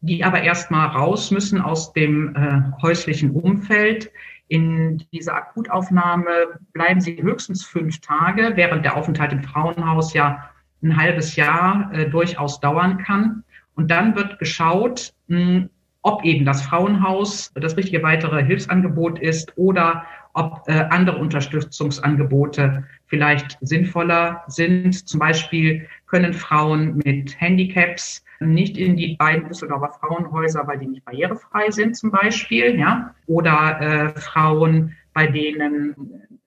die 0.00 0.24
aber 0.24 0.42
erstmal 0.42 0.88
raus 0.88 1.30
müssen 1.30 1.60
aus 1.60 1.92
dem 1.92 2.34
äh, 2.36 2.82
häuslichen 2.82 3.30
Umfeld. 3.30 4.10
In 4.48 5.02
dieser 5.12 5.34
Akutaufnahme 5.34 6.30
bleiben 6.72 7.00
sie 7.00 7.20
höchstens 7.20 7.64
fünf 7.64 8.00
Tage, 8.00 8.52
während 8.54 8.84
der 8.84 8.96
Aufenthalt 8.96 9.32
im 9.32 9.42
Frauenhaus 9.42 10.14
ja 10.14 10.50
ein 10.82 10.96
halbes 10.96 11.36
Jahr 11.36 11.90
äh, 11.92 12.08
durchaus 12.08 12.60
dauern 12.60 12.98
kann. 12.98 13.42
Und 13.74 13.90
dann 13.90 14.14
wird 14.14 14.38
geschaut, 14.38 15.12
hm, 15.28 15.68
ob 16.02 16.24
eben 16.24 16.44
das 16.44 16.62
Frauenhaus 16.62 17.52
das 17.54 17.76
richtige 17.76 18.02
weitere 18.02 18.44
Hilfsangebot 18.44 19.18
ist 19.18 19.52
oder 19.56 20.04
ob 20.34 20.62
äh, 20.66 20.86
andere 20.90 21.16
Unterstützungsangebote 21.18 22.84
vielleicht 23.06 23.58
sinnvoller 23.60 24.44
sind. 24.46 25.08
Zum 25.08 25.18
Beispiel 25.18 25.88
können 26.06 26.34
Frauen 26.34 27.00
mit 27.04 27.40
Handicaps 27.40 28.24
nicht 28.40 28.76
in 28.76 28.96
die 28.96 29.16
beiden 29.16 29.48
Düsseldorfer 29.48 29.98
Frauenhäuser, 30.00 30.66
weil 30.66 30.78
die 30.78 30.86
nicht 30.86 31.04
barrierefrei 31.04 31.70
sind 31.70 31.96
zum 31.96 32.10
Beispiel, 32.10 32.78
ja, 32.78 33.14
oder 33.26 33.80
äh, 33.80 34.20
Frauen, 34.20 34.94
bei 35.14 35.26
denen 35.26 35.94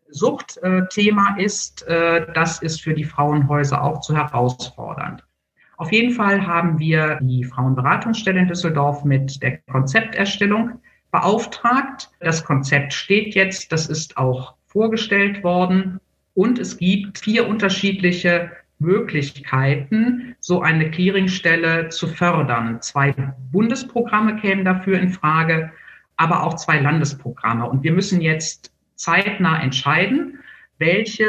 Suchtthema 0.10 1.36
äh, 1.38 1.44
ist, 1.44 1.88
äh, 1.88 2.28
das 2.34 2.62
ist 2.62 2.82
für 2.82 2.94
die 2.94 3.04
Frauenhäuser 3.04 3.84
auch 3.84 4.02
zu 4.02 4.16
herausfordernd. 4.16 5.24
Auf 5.78 5.92
jeden 5.92 6.14
Fall 6.14 6.46
haben 6.46 6.78
wir 6.78 7.20
die 7.22 7.46
Frauenberatungsstelle 7.46 8.40
in 8.40 8.48
Düsseldorf 8.48 9.06
mit 9.06 9.42
der 9.42 9.60
Konzepterstellung 9.72 10.82
beauftragt. 11.12 12.12
Das 12.20 12.44
Konzept 12.44 12.94
steht 12.94 13.34
jetzt, 13.34 13.72
das 13.72 13.88
ist 13.88 14.18
auch 14.18 14.56
vorgestellt 14.68 15.44
worden. 15.44 16.00
Und 16.34 16.60
es 16.60 16.78
gibt 16.78 17.20
vier 17.20 17.48
unterschiedliche 17.48 18.52
Möglichkeiten, 18.80 20.36
so 20.40 20.62
eine 20.62 20.90
Clearingstelle 20.90 21.90
zu 21.90 22.08
fördern. 22.08 22.82
Zwei 22.82 23.14
Bundesprogramme 23.52 24.38
kämen 24.38 24.66
dafür 24.66 25.00
in 25.00 25.10
Frage, 25.10 25.72
aber 26.18 26.44
auch 26.44 26.56
zwei 26.56 26.80
Landesprogramme. 26.80 27.70
Und 27.70 27.84
wir 27.84 27.92
müssen 27.92 28.22
jetzt 28.22 28.74
zeitnah 28.96 29.62
entscheiden, 29.62 30.40
welche 30.78 31.26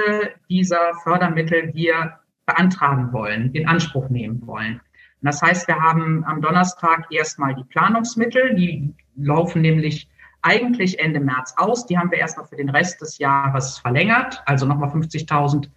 dieser 0.49 0.95
Fördermittel 1.02 1.75
wir 1.75 2.19
beantragen 2.47 3.12
wollen, 3.12 3.52
in 3.52 3.69
Anspruch 3.69 4.09
nehmen 4.09 4.47
wollen. 4.47 4.75
Und 4.75 5.26
das 5.26 5.42
heißt, 5.42 5.69
wir 5.69 5.80
haben 5.80 6.25
am 6.25 6.40
Donnerstag 6.40 7.07
erstmal 7.11 7.54
die 7.54 7.64
Planungsmittel, 7.64 8.54
die 8.54 8.95
laufen 9.16 9.61
nämlich 9.61 10.09
eigentlich 10.42 10.99
Ende 10.99 11.21
März 11.21 11.54
aus. 11.57 11.87
Die 11.87 11.99
haben 11.99 12.11
wir 12.11 12.19
erstmal 12.19 12.47
für 12.47 12.57
den 12.57 12.71
Rest 12.71 13.00
des 13.00 13.19
Jahres 13.19 13.78
verlängert, 13.78 14.42
also 14.47 14.66
nochmal 14.66 14.90
50.000 14.90 15.69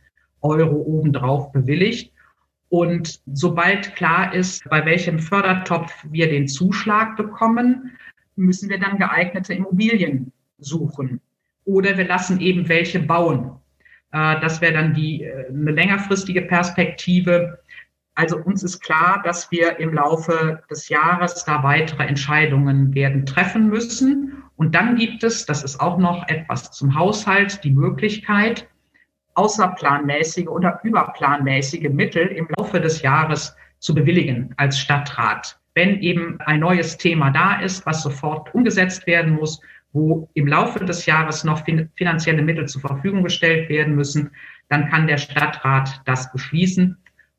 Euro 0.44 0.76
obendrauf 0.76 1.52
bewilligt. 1.52 2.14
Und 2.70 3.22
sobald 3.34 3.96
klar 3.96 4.34
ist, 4.34 4.68
bei 4.70 4.84
welchem 4.86 5.20
Fördertopf 5.20 5.94
wir 6.10 6.30
den 6.30 6.48
Zuschlag 6.48 7.16
bekommen, 7.16 7.92
müssen 8.36 8.70
wir 8.70 8.80
dann 8.80 8.98
geeignete 8.98 9.54
Immobilien 9.54 10.32
suchen. 10.58 11.22
Oder 11.66 11.98
wir 11.98 12.08
lassen 12.08 12.40
eben 12.40 12.68
welche 12.68 13.00
bauen. 13.00 13.52
Äh, 14.12 14.40
das 14.42 14.60
wäre 14.62 14.74
dann 14.74 14.94
die, 14.94 15.24
äh, 15.24 15.50
eine 15.50 15.72
längerfristige 15.72 16.42
Perspektive. 16.42 17.60
Also 18.16 18.38
uns 18.38 18.64
ist 18.64 18.80
klar, 18.80 19.22
dass 19.24 19.52
wir 19.52 19.80
im 19.80 19.94
Laufe 19.94 20.62
des 20.70 20.90
Jahres 20.90 21.46
da 21.46 21.64
weitere 21.64 22.04
Entscheidungen 22.04 22.94
werden 22.94 23.26
treffen 23.26 23.70
müssen. 23.70 24.44
Und 24.56 24.76
dann 24.76 24.96
gibt 24.96 25.24
es, 25.24 25.46
das 25.46 25.64
ist 25.64 25.80
auch 25.80 25.98
noch 25.98 26.28
etwas 26.28 26.72
zum 26.72 26.96
Haushalt, 26.96 27.64
die 27.64 27.72
Möglichkeit, 27.72 28.68
außerplanmäßige 29.36 30.48
oder 30.48 30.80
überplanmäßige 30.84 31.90
Mittel 31.90 32.28
im 32.28 32.48
Laufe 32.58 32.80
des 32.80 33.02
Jahres 33.02 33.56
zu 33.80 33.94
bewilligen 33.94 34.54
als 34.58 34.80
Stadtrat. 34.80 35.60
Wenn 35.76 36.00
eben 36.02 36.40
ein 36.42 36.60
neues 36.60 36.98
Thema 36.98 37.32
da 37.32 37.60
ist, 37.60 37.86
was 37.86 38.04
sofort 38.04 38.54
umgesetzt 38.54 39.08
werden 39.08 39.34
muss, 39.34 39.60
wo 39.92 40.30
im 40.34 40.48
Laufe 40.48 40.84
des 40.86 41.06
Jahres 41.06 41.44
noch 41.44 41.64
finanzielle 41.96 42.42
Mittel 42.42 42.68
zur 42.68 42.82
Verfügung 42.82 43.24
gestellt 43.24 43.70
werden 43.70 43.96
müssen, 43.96 44.32
dann 44.70 44.90
kann 44.90 45.08
der 45.08 45.18
Stadtrat 45.18 46.02
das 46.06 46.32
beschließen 46.32 46.98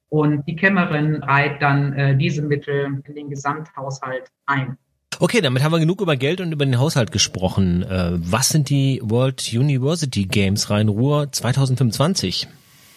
und 0.08 0.46
die 0.46 0.54
Kämmerin 0.54 1.16
reiht 1.24 1.60
dann 1.60 1.92
äh, 1.94 2.16
diese 2.16 2.42
Mittel 2.42 3.02
in 3.04 3.14
den 3.16 3.30
Gesamthaushalt 3.30 4.30
ein. 4.46 4.78
Okay, 5.20 5.40
damit 5.40 5.62
haben 5.62 5.72
wir 5.72 5.78
genug 5.78 6.00
über 6.00 6.16
Geld 6.16 6.40
und 6.40 6.52
über 6.52 6.64
den 6.64 6.78
Haushalt 6.78 7.12
gesprochen. 7.12 7.82
Äh, 7.82 8.12
was 8.14 8.48
sind 8.48 8.70
die 8.70 9.00
World 9.02 9.50
University 9.52 10.24
Games 10.24 10.70
Rhein-Ruhr 10.70 11.30
2025? 11.30 12.48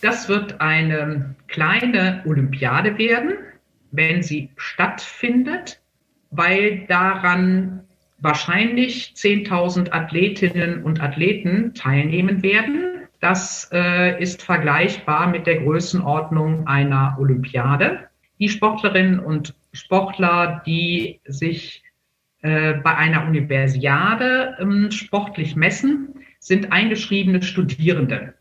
Das 0.01 0.29
wird 0.29 0.61
eine 0.61 1.35
kleine 1.47 2.21
Olympiade 2.25 2.97
werden, 2.97 3.33
wenn 3.91 4.21
sie 4.21 4.49
stattfindet, 4.55 5.79
weil 6.29 6.85
daran 6.87 7.81
wahrscheinlich 8.19 9.13
10.000 9.15 9.91
Athletinnen 9.91 10.83
und 10.83 11.01
Athleten 11.01 11.73
teilnehmen 11.73 12.43
werden. 12.43 13.07
Das 13.19 13.69
äh, 13.71 14.21
ist 14.21 14.43
vergleichbar 14.43 15.27
mit 15.27 15.47
der 15.47 15.61
Größenordnung 15.61 16.67
einer 16.67 17.17
Olympiade. 17.19 18.07
Die 18.39 18.49
Sportlerinnen 18.49 19.19
und 19.19 19.55
Sportler, 19.73 20.61
die 20.65 21.19
sich 21.25 21.83
äh, 22.41 22.73
bei 22.75 22.95
einer 22.95 23.25
Universiade 23.25 24.57
ähm, 24.59 24.91
sportlich 24.91 25.55
messen, 25.55 26.15
sind 26.39 26.71
eingeschriebene 26.71 27.41
Studierende. 27.41 28.33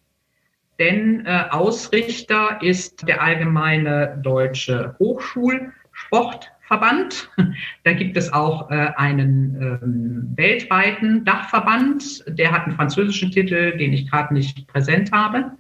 Denn 0.79 1.25
äh, 1.25 1.45
Ausrichter 1.51 2.59
ist 2.61 3.09
der 3.09 3.23
Allgemeine 3.23 4.21
Deutsche 4.23 4.95
Hochschulsport 4.99 6.53
Verband. 6.67 7.31
Da 7.85 7.93
gibt 7.93 8.17
es 8.17 8.33
auch 8.33 8.71
äh, 8.71 8.91
einen 8.97 9.63
ähm, 9.63 10.33
weltweiten 10.37 11.25
Dachverband, 11.25 12.25
der 12.27 12.51
hat 12.51 12.65
einen 12.65 12.75
französischen 12.75 13.31
Titel, 13.31 13.77
den 13.77 13.93
ich 13.93 14.11
gerade 14.11 14.35
nicht 14.35 14.67
präsent 14.67 15.13
habe. 15.13 15.53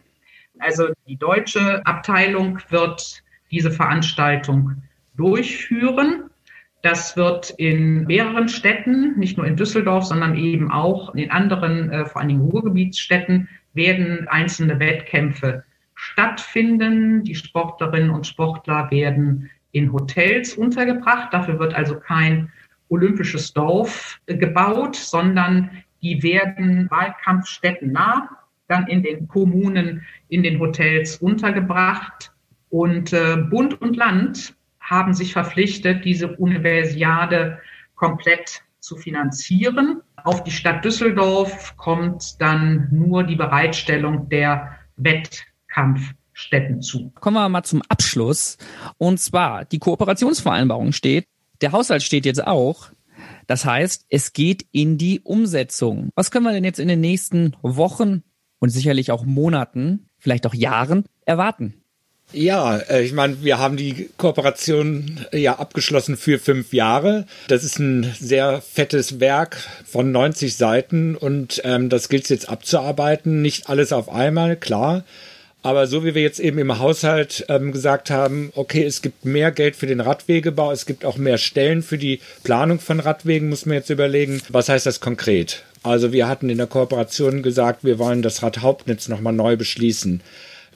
Also 0.58 0.88
die 1.06 1.16
deutsche 1.16 1.86
Abteilung 1.86 2.58
wird 2.70 3.22
diese 3.50 3.70
Veranstaltung 3.70 4.82
durchführen. 5.16 6.30
Das 6.86 7.16
wird 7.16 7.50
in 7.50 8.04
mehreren 8.04 8.48
Städten, 8.48 9.18
nicht 9.18 9.36
nur 9.36 9.44
in 9.44 9.56
Düsseldorf, 9.56 10.04
sondern 10.04 10.36
eben 10.36 10.70
auch 10.70 11.16
in 11.16 11.32
anderen, 11.32 11.90
äh, 11.90 12.06
vor 12.06 12.20
allen 12.20 12.28
Dingen 12.28 12.42
Ruhrgebietsstädten, 12.42 13.48
werden 13.74 14.28
einzelne 14.28 14.78
Wettkämpfe 14.78 15.64
stattfinden. 15.96 17.24
Die 17.24 17.34
Sportlerinnen 17.34 18.10
und 18.10 18.24
Sportler 18.24 18.88
werden 18.92 19.50
in 19.72 19.92
Hotels 19.92 20.54
untergebracht. 20.54 21.34
Dafür 21.34 21.58
wird 21.58 21.74
also 21.74 21.98
kein 21.98 22.52
olympisches 22.88 23.52
Dorf 23.52 24.20
äh, 24.26 24.36
gebaut, 24.36 24.94
sondern 24.94 25.72
die 26.02 26.22
werden 26.22 26.88
Wahlkampfstätten 26.88 27.90
nah, 27.90 28.28
dann 28.68 28.86
in 28.86 29.02
den 29.02 29.26
Kommunen, 29.26 30.06
in 30.28 30.44
den 30.44 30.60
Hotels 30.60 31.16
untergebracht. 31.16 32.32
Und 32.70 33.12
äh, 33.12 33.38
Bund 33.50 33.80
und 33.80 33.96
Land 33.96 34.54
haben 34.86 35.14
sich 35.14 35.32
verpflichtet, 35.32 36.04
diese 36.04 36.36
Universiade 36.36 37.58
komplett 37.96 38.62
zu 38.78 38.96
finanzieren. 38.96 40.00
Auf 40.22 40.44
die 40.44 40.52
Stadt 40.52 40.84
Düsseldorf 40.84 41.76
kommt 41.76 42.40
dann 42.40 42.88
nur 42.92 43.24
die 43.24 43.36
Bereitstellung 43.36 44.28
der 44.28 44.76
Wettkampf 44.96 46.12
Städten 46.32 46.82
zu. 46.82 47.12
Kommen 47.18 47.36
wir 47.36 47.48
mal 47.48 47.62
zum 47.62 47.82
Abschluss. 47.88 48.58
Und 48.98 49.18
zwar, 49.18 49.64
die 49.64 49.78
Kooperationsvereinbarung 49.78 50.92
steht, 50.92 51.26
der 51.62 51.72
Haushalt 51.72 52.02
steht 52.02 52.26
jetzt 52.26 52.46
auch. 52.46 52.90
Das 53.46 53.64
heißt, 53.64 54.06
es 54.10 54.34
geht 54.34 54.66
in 54.70 54.98
die 54.98 55.20
Umsetzung. 55.20 56.10
Was 56.14 56.30
können 56.30 56.44
wir 56.44 56.52
denn 56.52 56.64
jetzt 56.64 56.78
in 56.78 56.88
den 56.88 57.00
nächsten 57.00 57.56
Wochen 57.62 58.22
und 58.58 58.68
sicherlich 58.68 59.10
auch 59.12 59.24
Monaten, 59.24 60.10
vielleicht 60.18 60.46
auch 60.46 60.54
Jahren 60.54 61.06
erwarten? 61.24 61.82
Ja, 62.32 62.78
äh, 62.78 63.04
ich 63.04 63.12
meine, 63.12 63.42
wir 63.42 63.58
haben 63.58 63.76
die 63.76 64.10
Kooperation 64.16 65.24
äh, 65.32 65.38
ja 65.38 65.58
abgeschlossen 65.58 66.16
für 66.16 66.38
fünf 66.38 66.72
Jahre. 66.72 67.26
Das 67.48 67.62
ist 67.62 67.78
ein 67.78 68.12
sehr 68.18 68.60
fettes 68.60 69.20
Werk 69.20 69.56
von 69.84 70.10
90 70.10 70.56
Seiten 70.56 71.16
und 71.16 71.60
ähm, 71.64 71.88
das 71.88 72.08
gilt 72.08 72.28
jetzt 72.28 72.48
abzuarbeiten. 72.48 73.42
Nicht 73.42 73.68
alles 73.68 73.92
auf 73.92 74.08
einmal, 74.08 74.56
klar. 74.56 75.04
Aber 75.62 75.88
so 75.88 76.04
wie 76.04 76.14
wir 76.14 76.22
jetzt 76.22 76.38
eben 76.38 76.58
im 76.58 76.78
Haushalt 76.78 77.44
ähm, 77.48 77.72
gesagt 77.72 78.10
haben, 78.10 78.52
okay, 78.54 78.84
es 78.84 79.02
gibt 79.02 79.24
mehr 79.24 79.50
Geld 79.50 79.74
für 79.74 79.86
den 79.86 80.00
Radwegebau, 80.00 80.70
es 80.70 80.86
gibt 80.86 81.04
auch 81.04 81.16
mehr 81.16 81.38
Stellen 81.38 81.82
für 81.82 81.98
die 81.98 82.20
Planung 82.44 82.78
von 82.78 83.00
Radwegen, 83.00 83.48
muss 83.48 83.66
man 83.66 83.78
jetzt 83.78 83.90
überlegen, 83.90 84.40
was 84.48 84.68
heißt 84.68 84.86
das 84.86 85.00
konkret? 85.00 85.64
Also 85.82 86.12
wir 86.12 86.28
hatten 86.28 86.50
in 86.50 86.58
der 86.58 86.68
Kooperation 86.68 87.42
gesagt, 87.42 87.82
wir 87.82 87.98
wollen 87.98 88.22
das 88.22 88.42
Radhauptnetz 88.42 89.08
nochmal 89.08 89.32
neu 89.32 89.56
beschließen. 89.56 90.20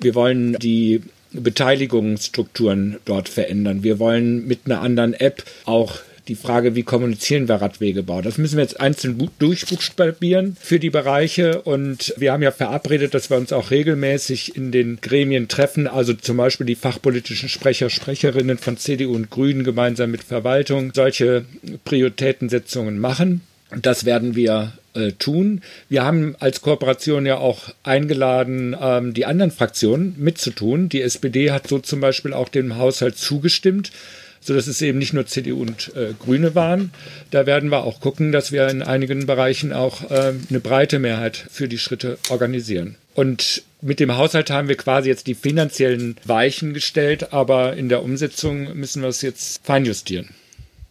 Wir 0.00 0.14
wollen 0.14 0.54
die 0.54 1.02
Beteiligungsstrukturen 1.32 2.96
dort 3.04 3.28
verändern. 3.28 3.82
Wir 3.82 3.98
wollen 3.98 4.46
mit 4.46 4.60
einer 4.66 4.80
anderen 4.80 5.14
App 5.14 5.44
auch 5.64 6.00
die 6.28 6.34
Frage, 6.36 6.76
wie 6.76 6.82
kommunizieren 6.82 7.48
wir 7.48 7.56
Radwegebau. 7.56 8.22
Das 8.22 8.38
müssen 8.38 8.56
wir 8.56 8.62
jetzt 8.62 8.80
einzeln 8.80 9.30
durchbuchstabieren 9.38 10.56
für 10.60 10.78
die 10.78 10.90
Bereiche 10.90 11.62
und 11.62 12.14
wir 12.16 12.32
haben 12.32 12.42
ja 12.42 12.52
verabredet, 12.52 13.14
dass 13.14 13.30
wir 13.30 13.36
uns 13.36 13.52
auch 13.52 13.70
regelmäßig 13.70 14.54
in 14.56 14.70
den 14.70 15.00
Gremien 15.00 15.48
treffen, 15.48 15.88
also 15.88 16.14
zum 16.14 16.36
Beispiel 16.36 16.66
die 16.66 16.76
fachpolitischen 16.76 17.48
Sprecher, 17.48 17.90
Sprecherinnen 17.90 18.58
von 18.58 18.76
CDU 18.76 19.14
und 19.14 19.30
Grünen 19.30 19.64
gemeinsam 19.64 20.12
mit 20.12 20.22
Verwaltung 20.22 20.92
solche 20.94 21.44
Prioritätensetzungen 21.84 22.98
machen. 22.98 23.40
Das 23.82 24.04
werden 24.04 24.36
wir 24.36 24.72
äh, 24.94 25.12
tun. 25.12 25.62
Wir 25.88 26.04
haben 26.04 26.36
als 26.40 26.60
Kooperation 26.60 27.26
ja 27.26 27.38
auch 27.38 27.70
eingeladen, 27.82 28.76
ähm, 28.80 29.14
die 29.14 29.26
anderen 29.26 29.50
Fraktionen 29.50 30.14
mitzutun. 30.18 30.88
Die 30.88 31.02
SPD 31.02 31.50
hat 31.50 31.68
so 31.68 31.78
zum 31.78 32.00
Beispiel 32.00 32.32
auch 32.32 32.48
dem 32.48 32.76
Haushalt 32.76 33.18
zugestimmt 33.18 33.92
so 34.40 34.54
dass 34.54 34.66
es 34.66 34.80
eben 34.80 34.98
nicht 34.98 35.12
nur 35.12 35.26
CDU 35.26 35.60
und 35.60 35.94
äh, 35.94 36.14
Grüne 36.18 36.54
waren. 36.54 36.92
Da 37.30 37.46
werden 37.46 37.70
wir 37.70 37.84
auch 37.84 38.00
gucken, 38.00 38.32
dass 38.32 38.52
wir 38.52 38.68
in 38.68 38.82
einigen 38.82 39.26
Bereichen 39.26 39.72
auch 39.72 40.10
äh, 40.10 40.32
eine 40.48 40.60
breite 40.60 40.98
Mehrheit 40.98 41.36
für 41.36 41.68
die 41.68 41.78
Schritte 41.78 42.18
organisieren. 42.30 42.96
Und 43.14 43.62
mit 43.82 44.00
dem 44.00 44.16
Haushalt 44.16 44.50
haben 44.50 44.68
wir 44.68 44.76
quasi 44.76 45.08
jetzt 45.08 45.26
die 45.26 45.34
finanziellen 45.34 46.16
Weichen 46.24 46.74
gestellt, 46.74 47.32
aber 47.32 47.76
in 47.76 47.88
der 47.88 48.02
Umsetzung 48.02 48.74
müssen 48.76 49.02
wir 49.02 49.08
es 49.08 49.22
jetzt 49.22 49.64
feinjustieren. 49.64 50.30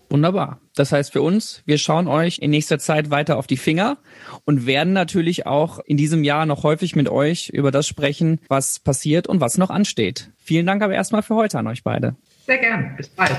Wunderbar. 0.10 0.60
Das 0.80 0.94
heißt 0.94 1.12
für 1.12 1.22
uns, 1.22 1.62
wir 1.66 1.78
schauen 1.78 2.08
euch 2.08 2.40
in 2.40 2.52
nächster 2.52 2.80
Zeit 2.80 3.10
weiter 3.10 3.36
auf 3.36 3.48
die 3.48 3.58
Finger 3.58 3.98
und 4.46 4.66
werden 4.66 4.94
natürlich 4.94 5.46
auch 5.46 5.80
in 5.80 5.98
diesem 5.98 6.24
Jahr 6.24 6.46
noch 6.46 6.64
häufig 6.64 6.96
mit 6.96 7.10
euch 7.10 7.50
über 7.50 7.70
das 7.70 7.86
sprechen, 7.86 8.40
was 8.48 8.80
passiert 8.80 9.28
und 9.28 9.42
was 9.42 9.58
noch 9.58 9.72
ansteht. 9.72 10.30
Vielen 10.38 10.66
Dank 10.66 10.82
aber 10.82 10.94
erstmal 10.94 11.22
für 11.22 11.36
heute 11.36 11.60
an 11.60 11.68
euch 11.68 11.84
beide. 11.84 12.16
Sehr 12.46 12.60
gern. 12.60 12.94
Bis 12.96 13.10
bald. 13.10 13.36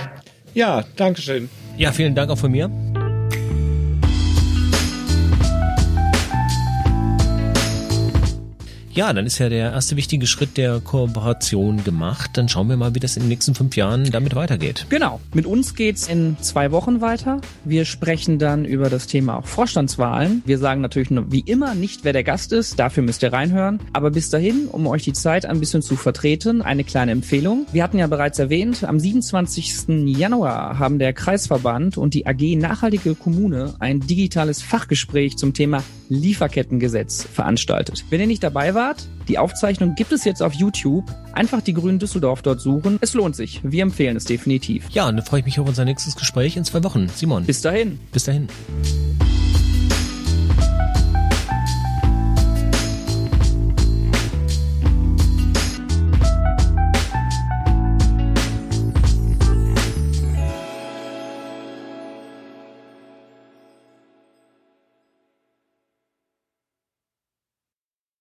Ja, 0.53 0.85
danke 0.97 1.23
schön. 1.23 1.49
Ja, 1.79 1.93
vielen 1.93 2.15
Dank 2.15 2.31
auch 2.31 2.37
von 2.37 2.51
mir. 2.51 2.71
Ja, 8.93 9.13
dann 9.13 9.25
ist 9.25 9.39
ja 9.39 9.49
der 9.49 9.71
erste 9.71 9.97
wichtige 9.97 10.27
Schritt 10.27 10.57
der 10.57 10.81
Kooperation 10.81 11.85
gemacht. 11.85 12.33
Dann 12.35 12.49
schauen 12.49 12.69
wir 12.69 12.77
mal, 12.77 12.93
wie 12.97 12.99
das 12.99 13.17
in 13.17 13.23
den 13.23 13.29
nächsten 13.29 13.55
fünf 13.55 13.77
Jahren 13.77 14.11
damit 14.11 14.35
weitergeht. 14.35 14.87
Genau. 14.89 15.21
Mit 15.33 15.47
uns 15.47 15.77
geht's 15.77 16.09
in 16.09 16.37
zwei 16.41 16.73
Wochen 16.73 17.01
weiter. 17.01 17.41
Wir 17.65 17.85
sprechen 17.85 18.41
dann 18.41 18.65
über 18.65 18.91
das 18.91 19.07
Thema 19.07 19.39
auch 19.39 19.47
Vorstandswahlen. 19.47 20.43
Wir 20.45 20.59
sagen 20.59 20.81
natürlich 20.81 21.11
wie 21.29 21.41
immer 21.41 21.77
nicht, 21.77 22.03
wer 22.03 22.13
der 22.13 22.25
Gast 22.25 22.53
ist. 22.53 22.81
Dafür 22.81 23.05
müsst 23.05 23.23
ihr 23.23 23.33
reinhören. 23.33 23.79
Aber 23.93 24.11
bis 24.11 24.29
dahin, 24.29 24.67
um 24.67 24.89
euch 24.89 25.05
die 25.05 25.13
Zeit 25.13 25.47
ein 25.47 25.61
bisschen 25.61 25.83
zu 25.83 25.95
vertreten, 25.95 26.61
eine 26.61 26.83
kleine 26.83 27.13
Empfehlung. 27.13 27.67
Wir 27.73 27.85
hatten 27.85 27.99
ja 27.99 28.09
bereits 28.09 28.41
erwähnt, 28.41 28.83
am 28.83 28.99
27. 28.99 30.17
Januar 30.17 30.81
haben 30.81 30.99
der 30.99 31.13
Kreisverband 31.13 31.97
und 31.97 32.15
die 32.15 32.27
AG 32.27 32.57
Nachhaltige 32.57 33.15
Kommune 33.15 33.75
ein 33.79 34.01
digitales 34.01 34.63
Fachgespräch 34.63 35.37
zum 35.37 35.55
Thema 35.55 35.85
Lieferkettengesetz 36.09 37.23
veranstaltet. 37.23 38.05
Wenn 38.11 38.21
ihr 38.21 38.27
nicht 38.27 38.43
dabei 38.43 38.75
wart, 38.81 39.07
die 39.29 39.37
Aufzeichnung 39.37 39.95
gibt 39.95 40.11
es 40.11 40.25
jetzt 40.25 40.43
auf 40.43 40.55
YouTube. 40.55 41.05
Einfach 41.35 41.61
die 41.61 41.75
Grünen 41.75 41.99
Düsseldorf 41.99 42.41
dort 42.41 42.63
suchen. 42.63 42.99
Es 43.03 43.13
lohnt 43.13 43.37
sich. 43.37 43.61
Wir 43.63 43.83
empfehlen 43.83 44.17
es 44.17 44.25
definitiv. 44.25 44.89
Ja, 44.91 45.07
und 45.07 45.17
dann 45.17 45.25
freue 45.25 45.41
ich 45.41 45.47
mich 45.47 45.61
auf 45.61 45.69
unser 45.69 45.85
nächstes 45.85 46.17
Gespräch 46.17 46.57
in 46.57 46.65
zwei 46.65 46.83
Wochen. 46.83 47.09
Simon. 47.15 47.45
Bis 47.45 47.61
dahin. 47.61 48.01
Bis 48.11 48.25
dahin. 48.25 48.49